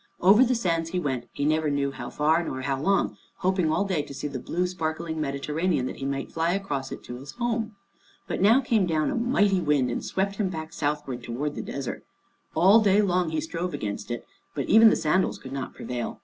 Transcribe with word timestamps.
Over 0.19 0.43
the 0.43 0.55
sands 0.55 0.89
he 0.89 0.99
went, 0.99 1.27
he 1.31 1.45
never 1.45 1.69
knew 1.69 1.91
how 1.91 2.09
far 2.09 2.43
nor 2.43 2.61
how 2.61 2.81
long, 2.81 3.19
hoping 3.35 3.71
all 3.71 3.85
day 3.85 4.01
to 4.01 4.15
see 4.15 4.27
the 4.27 4.39
blue 4.39 4.65
sparkling 4.65 5.21
Mediterranean, 5.21 5.85
that 5.85 5.97
he 5.97 6.05
might 6.05 6.31
fly 6.31 6.53
across 6.53 6.91
it 6.91 7.03
to 7.03 7.17
his 7.19 7.33
home. 7.33 7.75
But 8.25 8.41
now 8.41 8.61
came 8.61 8.87
down 8.87 9.11
a 9.11 9.15
mighty 9.15 9.61
wind, 9.61 9.91
and 9.91 10.03
swept 10.03 10.37
him 10.37 10.49
back 10.49 10.73
southward 10.73 11.21
toward 11.21 11.53
the 11.53 11.61
desert. 11.61 12.03
All 12.55 12.79
day 12.81 13.03
long 13.03 13.29
he 13.29 13.39
strove 13.41 13.75
against 13.75 14.09
it, 14.09 14.25
but 14.55 14.65
even 14.67 14.89
the 14.89 14.95
sandals 14.95 15.37
could 15.37 15.53
not 15.53 15.75
prevail. 15.75 16.19